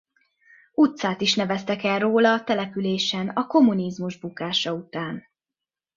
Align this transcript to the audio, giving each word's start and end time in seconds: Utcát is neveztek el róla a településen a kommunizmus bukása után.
Utcát 0.73 1.21
is 1.21 1.35
neveztek 1.35 1.83
el 1.83 1.99
róla 1.99 2.33
a 2.33 2.43
településen 2.43 3.29
a 3.29 3.47
kommunizmus 3.47 4.17
bukása 4.17 4.73
után. 4.73 5.25